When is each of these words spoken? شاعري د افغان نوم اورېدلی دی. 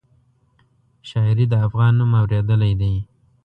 شاعري 1.09 1.45
د 1.49 1.53
افغان 1.67 1.91
نوم 1.99 2.11
اورېدلی 2.21 2.73
دی. 2.81 2.93